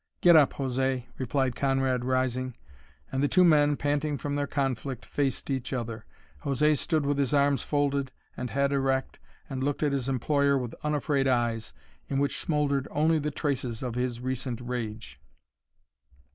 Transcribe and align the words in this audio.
"Get 0.21 0.35
up, 0.35 0.53
José," 0.55 1.05
replied 1.19 1.55
Conrad 1.55 2.03
rising, 2.03 2.55
and 3.11 3.21
the 3.21 3.27
two 3.27 3.43
men, 3.43 3.77
panting 3.77 4.17
from 4.17 4.35
their 4.35 4.47
conflict, 4.47 5.05
faced 5.05 5.51
each 5.51 5.73
other. 5.73 6.05
José 6.43 6.75
stood 6.75 7.05
with 7.05 7.19
his 7.19 7.35
arms 7.35 7.61
folded 7.61 8.11
and 8.35 8.49
head 8.49 8.71
erect 8.71 9.19
and 9.47 9.63
looked 9.63 9.83
at 9.83 9.91
his 9.91 10.09
employer 10.09 10.57
with 10.57 10.73
unafraid 10.83 11.27
eyes, 11.27 11.71
in 12.09 12.17
which 12.17 12.39
smouldered 12.39 12.87
only 12.89 13.19
the 13.19 13.29
traces 13.29 13.83
of 13.83 13.93
his 13.93 14.19
recent 14.21 14.59
rage. 14.59 15.19